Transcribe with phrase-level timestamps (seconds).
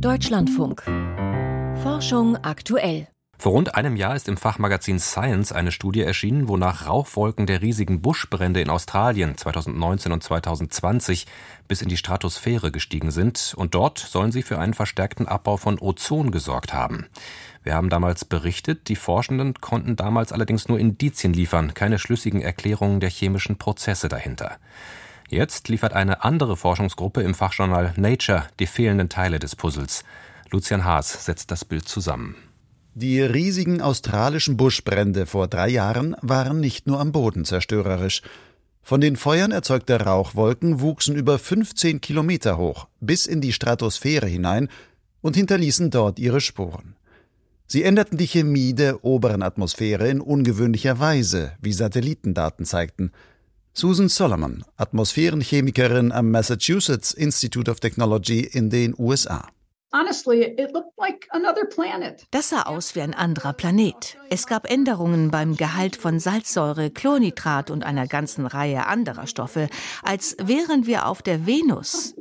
[0.00, 0.82] Deutschlandfunk.
[1.82, 3.08] Forschung aktuell.
[3.38, 8.02] Vor rund einem Jahr ist im Fachmagazin Science eine Studie erschienen, wonach Rauchwolken der riesigen
[8.02, 11.26] Buschbrände in Australien 2019 und 2020
[11.66, 15.78] bis in die Stratosphäre gestiegen sind und dort sollen sie für einen verstärkten Abbau von
[15.78, 17.06] Ozon gesorgt haben.
[17.62, 23.00] Wir haben damals berichtet, die Forschenden konnten damals allerdings nur Indizien liefern, keine schlüssigen Erklärungen
[23.00, 24.58] der chemischen Prozesse dahinter.
[25.28, 30.04] Jetzt liefert eine andere Forschungsgruppe im Fachjournal Nature die fehlenden Teile des Puzzles.
[30.50, 32.36] Lucian Haas setzt das Bild zusammen.
[32.94, 38.22] Die riesigen australischen Buschbrände vor drei Jahren waren nicht nur am Boden zerstörerisch.
[38.82, 44.68] Von den Feuern erzeugte Rauchwolken wuchsen über 15 Kilometer hoch, bis in die Stratosphäre hinein
[45.20, 46.94] und hinterließen dort ihre Spuren.
[47.66, 53.10] Sie änderten die Chemie der oberen Atmosphäre in ungewöhnlicher Weise, wie Satellitendaten zeigten.
[53.78, 59.48] Susan Solomon, Atmosphärenchemikerin am Massachusetts Institute of Technology in den USA.
[62.30, 64.16] Das sah aus wie ein anderer Planet.
[64.30, 69.68] Es gab Änderungen beim Gehalt von Salzsäure, Chlornitrat und einer ganzen Reihe anderer Stoffe,
[70.02, 72.14] als wären wir auf der Venus.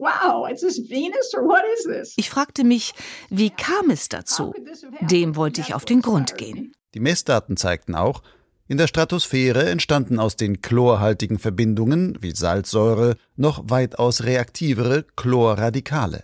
[2.17, 2.93] Ich fragte mich,
[3.30, 4.53] wie kam es dazu?
[4.99, 6.73] Dem wollte ich auf den Grund gehen.
[6.93, 8.23] Die Messdaten zeigten auch,
[8.67, 16.23] in der Stratosphäre entstanden aus den chlorhaltigen Verbindungen wie Salzsäure noch weitaus reaktivere Chlorradikale.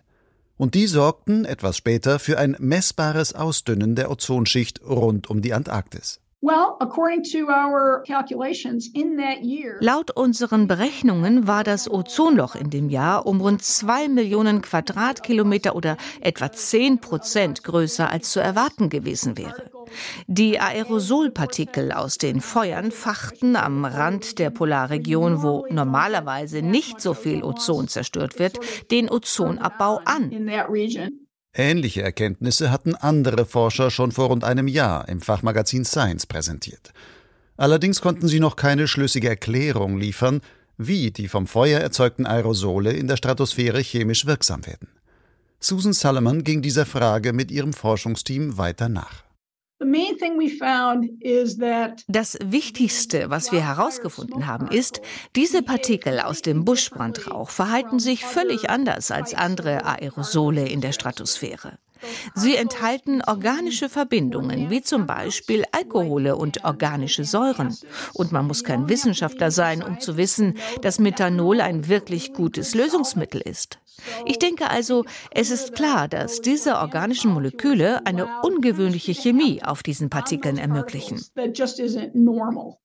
[0.57, 6.19] Und die sorgten etwas später für ein messbares Ausdünnen der Ozonschicht rund um die Antarktis.
[9.79, 15.97] Laut unseren Berechnungen war das Ozonloch in dem Jahr um rund zwei Millionen Quadratkilometer oder
[16.19, 19.69] etwa zehn Prozent größer als zu erwarten gewesen wäre.
[20.25, 27.43] Die Aerosolpartikel aus den Feuern fachten am Rand der Polarregion, wo normalerweise nicht so viel
[27.43, 28.57] Ozon zerstört wird,
[28.89, 30.31] den Ozonabbau an.
[31.53, 36.93] Ähnliche Erkenntnisse hatten andere Forscher schon vor rund einem Jahr im Fachmagazin Science präsentiert.
[37.57, 40.41] Allerdings konnten sie noch keine schlüssige Erklärung liefern,
[40.77, 44.87] wie die vom Feuer erzeugten Aerosole in der Stratosphäre chemisch wirksam werden.
[45.59, 49.23] Susan Salomon ging dieser Frage mit ihrem Forschungsteam weiter nach.
[52.07, 55.01] Das Wichtigste, was wir herausgefunden haben, ist,
[55.35, 61.77] diese Partikel aus dem Buschbrandrauch verhalten sich völlig anders als andere Aerosole in der Stratosphäre.
[62.35, 67.77] Sie enthalten organische Verbindungen, wie zum Beispiel Alkohole und organische Säuren.
[68.13, 73.41] Und man muss kein Wissenschaftler sein, um zu wissen, dass Methanol ein wirklich gutes Lösungsmittel
[73.41, 73.80] ist.
[74.25, 80.09] Ich denke also, es ist klar, dass diese organischen Moleküle eine ungewöhnliche Chemie auf diesen
[80.09, 81.21] Partikeln ermöglichen.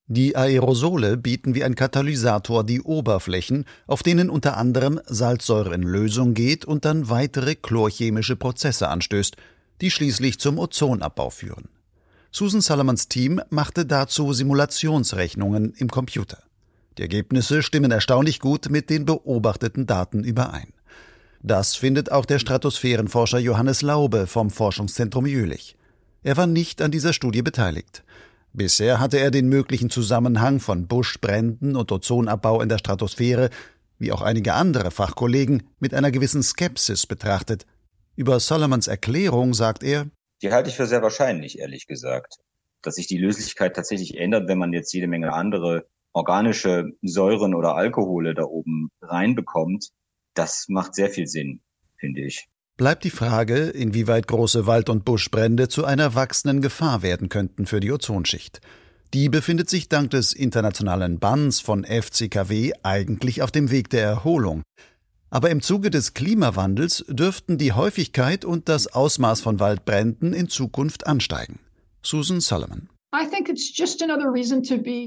[0.06, 6.34] Die Aerosole bieten wie ein Katalysator die Oberflächen, auf denen unter anderem Salzsäure in Lösung
[6.34, 9.36] geht und dann weitere chlorchemische Prozesse anstößt,
[9.80, 11.68] die schließlich zum Ozonabbau führen.
[12.30, 16.42] Susan Salomons Team machte dazu Simulationsrechnungen im Computer.
[16.98, 20.72] Die Ergebnisse stimmen erstaunlich gut mit den beobachteten Daten überein.
[21.42, 25.76] Das findet auch der Stratosphärenforscher Johannes Laube vom Forschungszentrum Jülich.
[26.22, 28.02] Er war nicht an dieser Studie beteiligt.
[28.52, 33.50] Bisher hatte er den möglichen Zusammenhang von Buschbränden und Ozonabbau in der Stratosphäre,
[33.98, 37.66] wie auch einige andere Fachkollegen, mit einer gewissen Skepsis betrachtet.
[38.14, 40.06] Über Solomons Erklärung sagt er,
[40.42, 42.36] die halte ich für sehr wahrscheinlich, ehrlich gesagt.
[42.82, 47.74] Dass sich die Löslichkeit tatsächlich ändert, wenn man jetzt jede Menge andere organische Säuren oder
[47.74, 49.90] Alkohole da oben reinbekommt,
[50.38, 51.60] das macht sehr viel Sinn,
[51.98, 52.48] finde ich.
[52.76, 57.80] Bleibt die Frage, inwieweit große Wald- und Buschbrände zu einer wachsenden Gefahr werden könnten für
[57.80, 58.60] die Ozonschicht.
[59.14, 64.62] Die befindet sich dank des internationalen Banns von FCKW eigentlich auf dem Weg der Erholung.
[65.30, 71.06] Aber im Zuge des Klimawandels dürften die Häufigkeit und das Ausmaß von Waldbränden in Zukunft
[71.06, 71.58] ansteigen.
[72.02, 72.88] Susan Solomon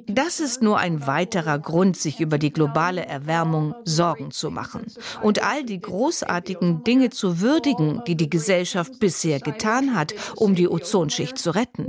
[0.08, 4.86] das ist nur ein weiterer Grund, sich über die globale Erwärmung Sorgen zu machen
[5.22, 10.68] und all die großartigen Dinge zu würdigen, die die Gesellschaft bisher getan hat, um die
[10.68, 11.88] Ozonschicht zu retten.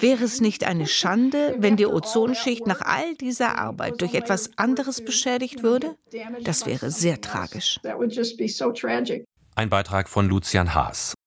[0.00, 5.04] Wäre es nicht eine Schande, wenn die Ozonschicht nach all dieser Arbeit durch etwas anderes
[5.04, 5.96] beschädigt würde?
[6.42, 7.80] Das wäre sehr tragisch.
[9.54, 11.15] Ein Beitrag von Lucian Haas.